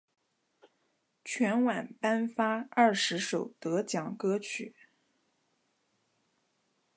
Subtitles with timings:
[1.23, 4.75] 全晚颁发二十首得奖歌曲。